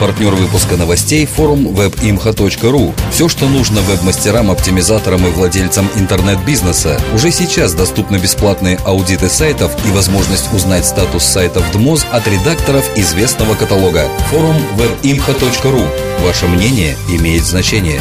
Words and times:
Партнер 0.00 0.32
выпуска 0.32 0.76
новостей– 0.76 1.26
форум 1.26 1.66
webimha.ru. 1.66 2.94
Все, 3.10 3.28
что 3.28 3.48
нужно 3.48 3.80
веб-мастерам, 3.80 4.48
оптимизаторам 4.48 5.26
и 5.26 5.30
владельцам 5.30 5.88
интернет-бизнеса. 5.96 7.00
Уже 7.14 7.32
сейчас 7.32 7.74
доступны 7.74 8.18
бесплатные 8.18 8.78
аудиты 8.84 9.28
сайтов 9.28 9.72
и 9.84 9.90
возможность 9.90 10.52
узнать 10.54 10.86
статус 10.86 11.24
сайтов 11.24 11.64
ДМОЗ 11.72 12.06
от 12.12 12.28
редакторов 12.28 12.88
известного 12.96 13.56
каталога. 13.56 14.08
Форум 14.30 14.56
webimha.ru. 14.76 15.84
Ваше 16.24 16.46
мнение 16.46 16.94
имеет 17.08 17.42
значение. 17.42 18.00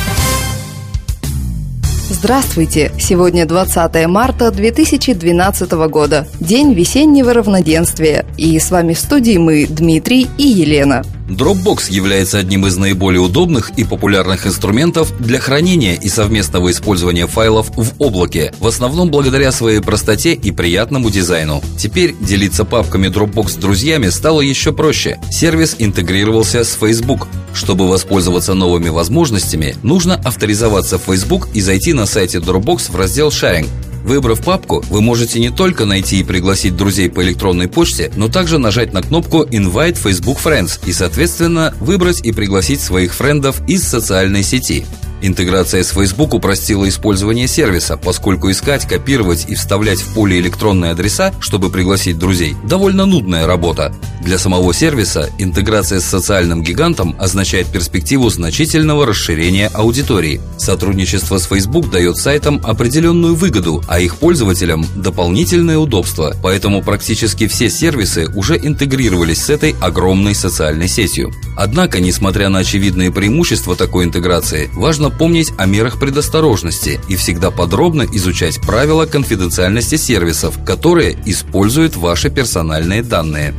Здравствуйте! 2.09 2.91
Сегодня 2.99 3.47
20 3.47 4.07
марта 4.07 4.52
2012 4.52 5.71
года. 5.89 6.27
День 6.39 6.73
весеннего 6.73 7.33
равноденствия. 7.33 8.25
И 8.38 8.57
с 8.59 8.69
вами 8.69 8.93
в 8.93 8.99
студии 8.99 9.38
мы, 9.38 9.66
Дмитрий 9.67 10.27
и 10.38 10.47
Елена. 10.47 11.03
Dropbox 11.27 11.91
является 11.91 12.40
одним 12.40 12.66
из 12.67 12.77
наиболее 12.77 13.20
удобных 13.20 13.72
и 13.77 13.84
популярных 13.84 14.48
инструментов 14.48 15.13
для 15.20 15.40
хранения 15.40 15.95
и 15.95 16.08
совместного 16.08 16.72
использования 16.72 17.27
файлов 17.27 17.70
в 17.76 17.94
облаке, 18.00 18.53
в 18.59 18.67
основном 18.67 19.09
благодаря 19.09 19.52
своей 19.52 19.81
простоте 19.81 20.34
и 20.34 20.52
приятному 20.52 21.09
дизайну. 21.09 21.62
Теперь 21.77 22.16
делиться 22.20 22.63
папками 22.63 23.08
Dropbox 23.08 23.50
с 23.50 23.55
друзьями 23.55 24.09
стало 24.09 24.41
еще 24.41 24.72
проще. 24.72 25.20
Сервис 25.30 25.76
интегрировался 25.80 26.63
с 26.63 26.73
Facebook. 26.73 27.28
Чтобы 27.53 27.89
воспользоваться 27.89 28.53
новыми 28.53 28.89
возможностями, 28.89 29.75
нужно 29.84 30.16
авторизоваться 30.16 30.97
в 30.97 31.03
Facebook 31.03 31.50
и 31.53 31.62
зайти 31.62 31.94
на 31.94 32.06
сайте 32.06 32.38
Dropbox 32.38 32.91
в 32.91 32.95
раздел 32.95 33.30
Sharing. 33.30 33.67
Выбрав 34.08 34.41
папку, 34.41 34.86
вы 34.89 35.02
можете 35.02 35.38
не 35.38 35.50
только 35.50 35.83
найти 35.83 36.22
и 36.22 36.23
пригласить 36.23 36.77
друзей 36.77 37.09
по 37.09 37.22
электронной 37.22 37.67
почте, 37.67 38.09
но 38.16 38.30
также 38.30 38.58
нажать 38.58 38.94
на 38.94 39.02
кнопку 39.02 39.44
Invite 39.44 40.02
Facebook 40.02 40.38
Friends 40.39 40.80
и, 40.86 40.94
соответственно, 40.94 41.73
выбрать 41.81 42.22
и 42.22 42.31
пригласить 42.31 42.80
своих 42.80 43.13
френдов 43.13 43.61
из 43.67 43.83
социальной 43.83 44.44
сети. 44.44 44.85
Интеграция 45.21 45.83
с 45.83 45.89
Facebook 45.89 46.33
упростила 46.33 46.87
использование 46.87 47.47
сервиса, 47.47 47.97
поскольку 47.97 48.51
искать, 48.51 48.87
копировать 48.87 49.45
и 49.47 49.55
вставлять 49.55 49.99
в 49.99 50.13
поле 50.13 50.39
электронные 50.39 50.91
адреса, 50.91 51.33
чтобы 51.39 51.69
пригласить 51.69 52.19
друзей, 52.19 52.55
довольно 52.65 53.05
нудная 53.05 53.47
работа. 53.47 53.93
Для 54.21 54.38
самого 54.38 54.73
сервиса 54.73 55.29
интеграция 55.38 55.99
с 55.99 56.05
социальным 56.05 56.61
гигантом 56.61 57.15
означает 57.19 57.67
перспективу 57.67 58.29
значительного 58.29 59.05
расширения 59.05 59.67
аудитории. 59.73 60.41
Сотрудничество 60.57 61.38
с 61.38 61.47
Facebook 61.47 61.89
дает 61.89 62.17
сайтам 62.17 62.61
определенную 62.63 63.35
выгоду, 63.35 63.83
а 63.88 63.99
их 63.99 64.17
пользователям– 64.17 64.85
дополнительное 64.95 65.77
удобство. 65.77 66.35
Поэтому 66.43 66.83
практически 66.83 67.47
все 67.47 67.69
сервисы 67.69 68.27
уже 68.35 68.57
интегрировались 68.57 69.45
с 69.45 69.49
этой 69.49 69.75
огромной 69.79 70.35
социальной 70.35 70.88
сетью. 70.88 71.31
Однако, 71.55 71.99
несмотря 71.99 72.49
на 72.49 72.59
очевидные 72.59 73.11
преимущества 73.11 73.75
такой 73.75 74.05
интеграции, 74.05 74.69
важно 74.73 75.06
нужно 75.08 75.17
помнить 75.17 75.53
о 75.58 75.66
мерах 75.66 76.00
предосторожности 76.00 77.00
и 77.08 77.16
всегда 77.16 77.50
подробно 77.52 78.03
изучать 78.11 78.59
правила 78.61 79.05
конфиденциальности 79.05 79.95
сервисов, 79.95 80.63
которые 80.66 81.17
используют 81.25 81.95
ваши 81.95 82.30
персональные 82.30 83.03
данные. 83.03 83.53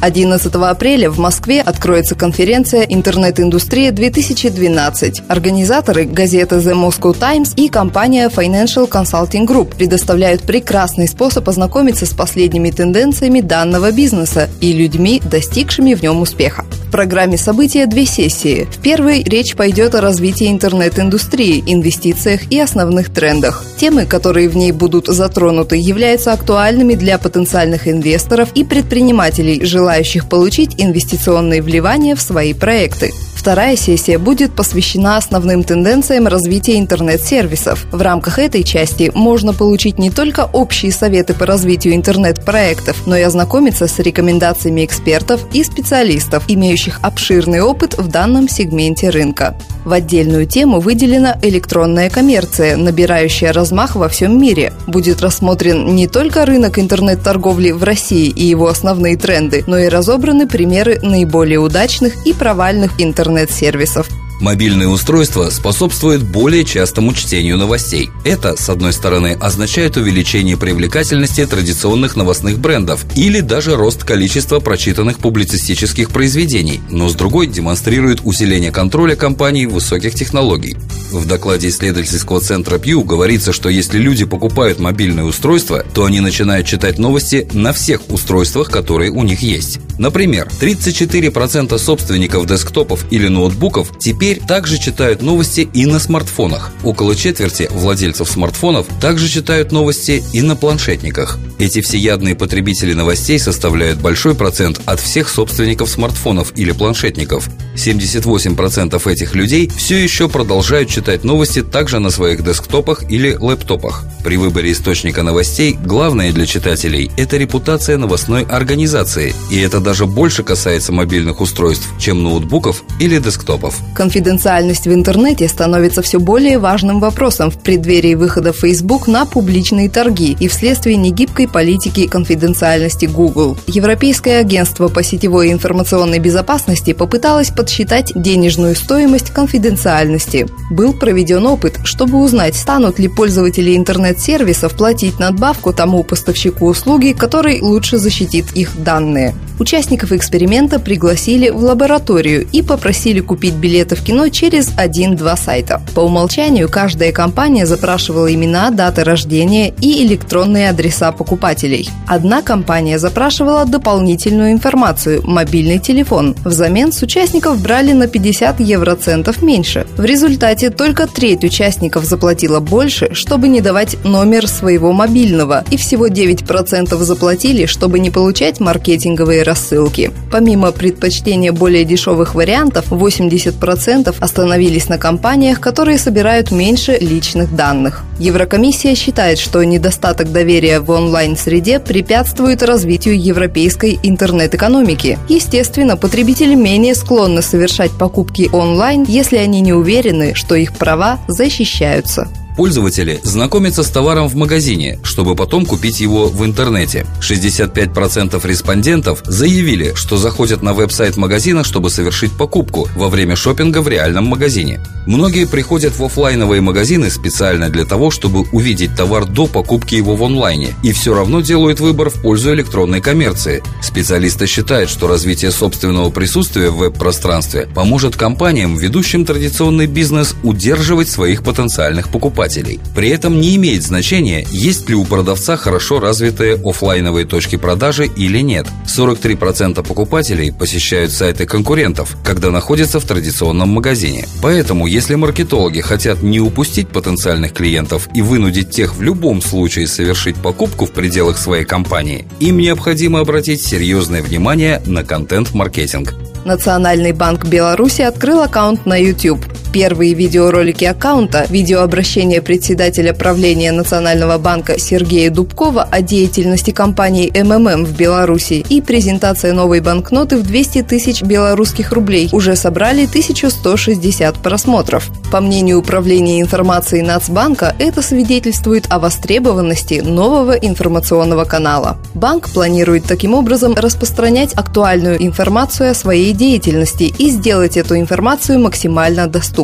11 0.00 0.54
апреля 0.54 1.10
в 1.10 1.18
Москве 1.18 1.60
откроется 1.60 2.14
конференция 2.14 2.82
«Интернет-индустрия-2012». 2.82 5.24
Организаторы– 5.26 6.04
газета 6.06 6.58
The 6.58 6.74
Moscow 6.74 7.18
Times 7.18 7.52
и 7.56 7.68
компания 7.68 8.28
Financial 8.28 8.88
Consulting 8.88 9.44
Group 9.44 9.74
предоставляют 9.76 10.42
прекрасный 10.42 11.08
способ 11.08 11.48
ознакомиться 11.48 12.06
с 12.06 12.10
последними 12.10 12.70
тенденциями 12.70 13.40
данного 13.40 13.90
бизнеса 13.90 14.48
и 14.60 14.72
людьми, 14.72 15.20
достигшими 15.24 15.94
в 15.94 16.02
нем 16.02 16.22
успеха. 16.22 16.64
В 16.86 16.90
программе 16.90 17.36
события 17.36 17.86
две 17.86 18.06
сессии. 18.06 18.68
В 18.70 18.78
первой 18.78 19.24
речь 19.24 19.56
пойдет 19.56 19.96
о 19.96 20.00
развитии 20.00 20.48
интернет-индустрии, 20.48 21.62
инвестициях 21.66 22.50
и 22.50 22.60
основных 22.60 23.12
трендах. 23.12 23.64
Темы, 23.76 24.06
которые 24.06 24.48
в 24.48 24.56
ней 24.56 24.72
будут 24.72 25.08
затронуты, 25.08 25.76
являются 25.76 26.32
актуальными 26.32 26.94
для 26.94 27.18
потенциальных 27.18 27.88
инвесторов 27.88 28.50
и 28.54 28.64
предпринимателей, 28.64 29.64
желающих 29.64 29.87
получить 30.28 30.74
инвестиционные 30.78 31.62
вливания 31.62 32.14
в 32.14 32.20
свои 32.20 32.54
проекты. 32.54 33.12
Вторая 33.48 33.76
сессия 33.76 34.18
будет 34.18 34.52
посвящена 34.52 35.16
основным 35.16 35.64
тенденциям 35.64 36.26
развития 36.26 36.78
интернет-сервисов. 36.78 37.86
В 37.90 38.02
рамках 38.02 38.38
этой 38.38 38.62
части 38.62 39.10
можно 39.14 39.54
получить 39.54 39.98
не 39.98 40.10
только 40.10 40.44
общие 40.52 40.92
советы 40.92 41.32
по 41.32 41.46
развитию 41.46 41.94
интернет-проектов, 41.94 43.06
но 43.06 43.16
и 43.16 43.22
ознакомиться 43.22 43.88
с 43.88 43.98
рекомендациями 44.00 44.84
экспертов 44.84 45.46
и 45.54 45.64
специалистов, 45.64 46.44
имеющих 46.46 46.98
обширный 47.00 47.62
опыт 47.62 47.96
в 47.96 48.08
данном 48.08 48.50
сегменте 48.50 49.08
рынка. 49.08 49.56
В 49.86 49.92
отдельную 49.92 50.44
тему 50.44 50.80
выделена 50.80 51.38
электронная 51.40 52.10
коммерция, 52.10 52.76
набирающая 52.76 53.54
размах 53.54 53.96
во 53.96 54.10
всем 54.10 54.38
мире. 54.38 54.74
Будет 54.86 55.22
рассмотрен 55.22 55.94
не 55.96 56.06
только 56.06 56.44
рынок 56.44 56.78
интернет-торговли 56.78 57.70
в 57.70 57.82
России 57.82 58.28
и 58.28 58.44
его 58.44 58.68
основные 58.68 59.16
тренды, 59.16 59.64
но 59.66 59.78
и 59.78 59.88
разобраны 59.88 60.46
примеры 60.46 61.00
наиболее 61.00 61.60
удачных 61.60 62.26
и 62.26 62.34
провальных 62.34 63.00
интернет-сервисов. 63.38 64.17
Мобильные 64.40 64.86
устройства 64.86 65.50
способствуют 65.50 66.22
более 66.22 66.64
частому 66.64 67.12
чтению 67.12 67.56
новостей. 67.56 68.10
Это, 68.24 68.56
с 68.56 68.68
одной 68.68 68.92
стороны, 68.92 69.36
означает 69.40 69.96
увеличение 69.96 70.56
привлекательности 70.56 71.44
традиционных 71.44 72.14
новостных 72.14 72.60
брендов 72.60 73.04
или 73.16 73.40
даже 73.40 73.74
рост 73.74 74.04
количества 74.04 74.60
прочитанных 74.60 75.18
публицистических 75.18 76.10
произведений, 76.10 76.80
но 76.88 77.08
с 77.08 77.14
другой 77.14 77.48
демонстрирует 77.48 78.20
усиление 78.22 78.70
контроля 78.70 79.16
компаний 79.16 79.66
высоких 79.66 80.14
технологий. 80.14 80.76
В 81.10 81.26
докладе 81.26 81.68
исследовательского 81.68 82.40
центра 82.40 82.78
Pew 82.78 83.02
говорится, 83.02 83.52
что 83.52 83.68
если 83.68 83.98
люди 83.98 84.24
покупают 84.24 84.78
мобильное 84.78 85.24
устройство, 85.24 85.84
то 85.94 86.04
они 86.04 86.20
начинают 86.20 86.66
читать 86.66 86.98
новости 86.98 87.48
на 87.54 87.72
всех 87.72 88.08
устройствах, 88.10 88.70
которые 88.70 89.10
у 89.10 89.24
них 89.24 89.40
есть. 89.40 89.80
Например, 89.98 90.48
34% 90.60 91.76
собственников 91.78 92.46
десктопов 92.46 93.04
или 93.10 93.26
ноутбуков 93.26 93.90
теперь 93.98 94.27
теперь 94.28 94.46
также 94.46 94.78
читают 94.78 95.22
новости 95.22 95.68
и 95.72 95.86
на 95.86 95.98
смартфонах. 95.98 96.70
Около 96.84 97.16
четверти 97.16 97.66
владельцев 97.70 98.28
смартфонов 98.28 98.86
также 99.00 99.26
читают 99.26 99.72
новости 99.72 100.22
и 100.34 100.42
на 100.42 100.54
планшетниках. 100.54 101.38
Эти 101.58 101.80
всеядные 101.80 102.34
потребители 102.34 102.92
новостей 102.92 103.38
составляют 103.38 104.00
большой 104.00 104.34
процент 104.34 104.82
от 104.84 105.00
всех 105.00 105.30
собственников 105.30 105.88
смартфонов 105.88 106.52
или 106.56 106.72
планшетников. 106.72 107.48
78% 107.74 109.10
этих 109.10 109.34
людей 109.34 109.70
все 109.74 109.96
еще 109.96 110.28
продолжают 110.28 110.90
читать 110.90 111.24
новости 111.24 111.62
также 111.62 111.98
на 111.98 112.10
своих 112.10 112.44
десктопах 112.44 113.10
или 113.10 113.32
лэптопах. 113.32 114.04
При 114.24 114.36
выборе 114.36 114.72
источника 114.72 115.22
новостей 115.22 115.78
главное 115.82 116.32
для 116.32 116.44
читателей– 116.44 117.10
это 117.16 117.38
репутация 117.38 117.96
новостной 117.96 118.42
организации, 118.42 119.34
и 119.50 119.58
это 119.58 119.80
даже 119.80 120.04
больше 120.04 120.42
касается 120.42 120.92
мобильных 120.92 121.40
устройств, 121.40 121.88
чем 121.98 122.22
ноутбуков 122.22 122.82
или 123.00 123.18
десктопов. 123.18 123.78
Конфиденциальность 124.18 124.88
в 124.88 124.92
интернете 124.92 125.46
становится 125.46 126.02
все 126.02 126.18
более 126.18 126.58
важным 126.58 126.98
вопросом 126.98 127.52
в 127.52 127.58
преддверии 127.58 128.16
выхода 128.16 128.52
Facebook 128.52 129.06
на 129.06 129.26
публичные 129.26 129.88
торги 129.88 130.36
и 130.40 130.48
вследствие 130.48 130.96
негибкой 130.96 131.46
политики 131.46 132.08
конфиденциальности 132.08 133.06
Google. 133.06 133.56
Европейское 133.68 134.40
агентство 134.40 134.88
по 134.88 135.04
сетевой 135.04 135.50
и 135.50 135.52
информационной 135.52 136.18
безопасности 136.18 136.94
попыталось 136.94 137.50
подсчитать 137.50 138.10
денежную 138.16 138.74
стоимость 138.74 139.30
конфиденциальности. 139.30 140.48
Был 140.68 140.94
проведен 140.94 141.46
опыт, 141.46 141.78
чтобы 141.84 142.18
узнать, 142.18 142.56
станут 142.56 142.98
ли 142.98 143.06
пользователи 143.06 143.76
интернет-сервисов 143.76 144.76
платить 144.76 145.20
надбавку 145.20 145.72
тому 145.72 146.02
поставщику 146.02 146.66
услуги, 146.66 147.14
который 147.16 147.60
лучше 147.60 147.98
защитит 147.98 148.46
их 148.56 148.82
данные. 148.82 149.36
Участников 149.58 150.12
эксперимента 150.12 150.78
пригласили 150.78 151.50
в 151.50 151.58
лабораторию 151.58 152.46
и 152.52 152.62
попросили 152.62 153.20
купить 153.20 153.54
билеты 153.54 153.96
в 153.96 154.04
кино 154.08 154.30
через 154.30 154.70
один-два 154.74 155.36
сайта. 155.36 155.82
По 155.94 156.00
умолчанию 156.00 156.70
каждая 156.70 157.12
компания 157.12 157.66
запрашивала 157.66 158.32
имена, 158.32 158.70
даты 158.70 159.04
рождения 159.04 159.74
и 159.82 160.02
электронные 160.02 160.70
адреса 160.70 161.12
покупателей. 161.12 161.90
Одна 162.06 162.40
компания 162.40 162.98
запрашивала 162.98 163.66
дополнительную 163.66 164.52
информацию– 164.52 165.20
мобильный 165.24 165.78
телефон. 165.78 166.34
Взамен 166.42 166.90
с 166.90 167.02
участников 167.02 167.60
брали 167.60 167.92
на 167.92 168.06
50 168.08 168.60
евроцентов 168.60 169.42
меньше. 169.42 169.86
В 169.98 170.04
результате 170.06 170.70
только 170.70 171.06
треть 171.06 171.44
участников 171.44 172.06
заплатила 172.06 172.60
больше, 172.60 173.12
чтобы 173.12 173.48
не 173.48 173.60
давать 173.60 174.02
номер 174.04 174.48
своего 174.48 174.92
мобильного, 174.92 175.64
и 175.70 175.76
всего 175.76 176.08
9% 176.08 176.96
заплатили, 176.96 177.66
чтобы 177.66 177.98
не 177.98 178.10
получать 178.10 178.58
маркетинговые 178.58 179.42
рассылки. 179.42 180.12
Помимо 180.32 180.72
предпочтения 180.72 181.52
более 181.52 181.84
дешевых 181.84 182.34
вариантов, 182.34 182.90
80% 182.90 183.97
остановились 184.06 184.88
на 184.88 184.98
компаниях, 184.98 185.60
которые 185.60 185.98
собирают 185.98 186.50
меньше 186.50 186.96
личных 187.00 187.54
данных. 187.54 188.04
Еврокомиссия 188.18 188.94
считает, 188.94 189.38
что 189.38 189.62
недостаток 189.64 190.32
доверия 190.32 190.80
в 190.80 190.90
онлайн-среде 190.90 191.80
препятствует 191.80 192.62
развитию 192.62 193.20
европейской 193.20 193.98
интернет-экономики. 194.02 195.18
Естественно, 195.28 195.96
потребители 195.96 196.54
менее 196.54 196.94
склонны 196.94 197.42
совершать 197.42 197.92
покупки 197.92 198.48
онлайн, 198.52 199.04
если 199.08 199.36
они 199.36 199.60
не 199.60 199.72
уверены, 199.72 200.34
что 200.34 200.54
их 200.54 200.76
права 200.76 201.18
защищаются. 201.28 202.28
Пользователи 202.58 203.20
знакомятся 203.22 203.84
с 203.84 203.88
товаром 203.88 204.26
в 204.26 204.34
магазине, 204.34 204.98
чтобы 205.04 205.36
потом 205.36 205.64
купить 205.64 206.00
его 206.00 206.26
в 206.26 206.44
интернете. 206.44 207.06
65% 207.20 208.44
респондентов 208.44 209.22
заявили, 209.24 209.92
что 209.94 210.16
заходят 210.16 210.60
на 210.60 210.74
веб-сайт 210.74 211.16
магазина, 211.16 211.62
чтобы 211.62 211.88
совершить 211.88 212.32
покупку 212.32 212.88
во 212.96 213.10
время 213.10 213.36
шопинга 213.36 213.80
в 213.80 213.86
реальном 213.86 214.24
магазине. 214.26 214.80
Многие 215.06 215.46
приходят 215.46 215.96
в 215.96 216.04
офлайновые 216.04 216.60
магазины 216.60 217.10
специально 217.12 217.70
для 217.70 217.84
того, 217.84 218.10
чтобы 218.10 218.40
увидеть 218.50 218.96
товар 218.96 219.24
до 219.24 219.46
покупки 219.46 219.94
его 219.94 220.16
в 220.16 220.24
онлайне, 220.24 220.74
и 220.82 220.90
все 220.90 221.14
равно 221.14 221.40
делают 221.40 221.78
выбор 221.78 222.10
в 222.10 222.20
пользу 222.20 222.52
электронной 222.54 223.00
коммерции. 223.00 223.62
Специалисты 223.80 224.48
считают, 224.48 224.90
что 224.90 225.06
развитие 225.06 225.52
собственного 225.52 226.10
присутствия 226.10 226.70
в 226.70 226.78
веб-пространстве 226.78 227.68
поможет 227.72 228.16
компаниям, 228.16 228.76
ведущим 228.76 229.24
традиционный 229.24 229.86
бизнес, 229.86 230.34
удерживать 230.42 231.08
своих 231.08 231.44
потенциальных 231.44 232.08
покупателей. 232.08 232.47
При 232.94 233.10
этом 233.10 233.40
не 233.40 233.56
имеет 233.56 233.82
значения, 233.82 234.46
есть 234.50 234.88
ли 234.88 234.94
у 234.94 235.04
продавца 235.04 235.56
хорошо 235.56 236.00
развитые 236.00 236.60
офлайновые 236.64 237.26
точки 237.26 237.56
продажи 237.56 238.06
или 238.06 238.38
нет. 238.38 238.66
43% 238.86 239.86
покупателей 239.86 240.52
посещают 240.52 241.12
сайты 241.12 241.46
конкурентов, 241.46 242.16
когда 242.24 242.50
находятся 242.50 243.00
в 243.00 243.04
традиционном 243.04 243.68
магазине. 243.68 244.26
Поэтому, 244.42 244.86
если 244.86 245.14
маркетологи 245.14 245.80
хотят 245.80 246.22
не 246.22 246.40
упустить 246.40 246.88
потенциальных 246.88 247.52
клиентов 247.52 248.08
и 248.14 248.22
вынудить 248.22 248.70
тех 248.70 248.94
в 248.94 249.02
любом 249.02 249.42
случае 249.42 249.86
совершить 249.86 250.36
покупку 250.36 250.86
в 250.86 250.92
пределах 250.92 251.38
своей 251.38 251.64
компании, 251.64 252.26
им 252.40 252.58
необходимо 252.58 253.20
обратить 253.20 253.62
серьезное 253.62 254.22
внимание 254.22 254.82
на 254.86 255.04
контент-маркетинг. 255.04 256.14
Национальный 256.44 257.12
банк 257.12 257.44
Беларуси 257.46 258.02
открыл 258.02 258.40
аккаунт 258.40 258.86
на 258.86 258.96
YouTube. 258.96 259.44
Первые 259.72 260.14
видеоролики 260.14 260.84
аккаунта, 260.86 261.44
видеообращение 261.50 262.40
председателя 262.40 263.12
правления 263.12 263.70
Национального 263.70 264.38
банка 264.38 264.78
Сергея 264.78 265.30
Дубкова 265.30 265.82
о 265.82 266.00
деятельности 266.00 266.70
компании 266.70 267.30
МММ 267.34 267.84
в 267.84 267.94
Беларуси 267.94 268.64
и 268.66 268.80
презентация 268.80 269.52
новой 269.52 269.80
банкноты 269.80 270.38
в 270.38 270.42
200 270.42 270.84
тысяч 270.84 271.22
белорусских 271.22 271.92
рублей 271.92 272.30
уже 272.32 272.56
собрали 272.56 273.04
1160 273.04 274.36
просмотров. 274.36 275.10
По 275.30 275.42
мнению 275.42 275.80
Управления 275.80 276.40
информации 276.40 277.02
Нацбанка, 277.02 277.76
это 277.78 278.00
свидетельствует 278.00 278.86
о 278.88 278.98
востребованности 278.98 280.00
нового 280.02 280.52
информационного 280.52 281.44
канала. 281.44 281.98
Банк 282.14 282.48
планирует 282.48 283.04
таким 283.04 283.34
образом 283.34 283.74
распространять 283.74 284.54
актуальную 284.54 285.22
информацию 285.22 285.90
о 285.90 285.94
своей 285.94 286.32
деятельности 286.32 287.12
и 287.18 287.28
сделать 287.28 287.76
эту 287.76 287.98
информацию 287.98 288.58
максимально 288.58 289.26
доступной. 289.26 289.57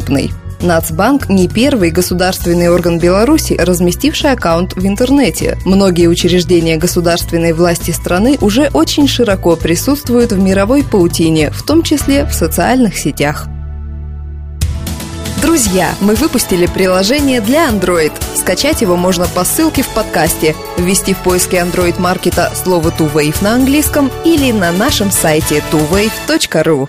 Нацбанк 0.60 1.28
не 1.28 1.46
первый 1.46 1.90
государственный 1.90 2.68
орган 2.68 2.98
Беларуси, 2.98 3.54
разместивший 3.58 4.32
аккаунт 4.32 4.74
в 4.74 4.86
интернете. 4.86 5.58
Многие 5.64 6.06
учреждения 6.06 6.76
государственной 6.76 7.52
власти 7.52 7.90
страны 7.90 8.38
уже 8.40 8.70
очень 8.72 9.06
широко 9.06 9.56
присутствуют 9.56 10.32
в 10.32 10.38
мировой 10.38 10.82
паутине, 10.82 11.50
в 11.50 11.62
том 11.62 11.82
числе 11.82 12.24
в 12.24 12.32
социальных 12.32 12.96
сетях. 12.96 13.46
Друзья, 15.42 15.94
мы 16.00 16.14
выпустили 16.14 16.66
приложение 16.66 17.42
для 17.42 17.68
Android. 17.68 18.12
Скачать 18.34 18.80
его 18.80 18.96
можно 18.96 19.26
по 19.26 19.44
ссылке 19.44 19.82
в 19.82 19.88
подкасте, 19.88 20.56
ввести 20.78 21.12
в 21.12 21.18
поиске 21.18 21.58
Android 21.58 22.00
маркета 22.00 22.50
слово 22.54 22.88
TuWave 22.88 23.36
на 23.42 23.54
английском 23.54 24.10
или 24.24 24.50
на 24.52 24.72
нашем 24.72 25.10
сайте 25.10 25.62
tuwave.ru. 25.70 26.88